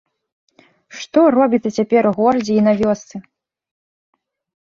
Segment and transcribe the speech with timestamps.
[1.01, 3.15] Што робіцца цяпер у горадзе і на вёсцы!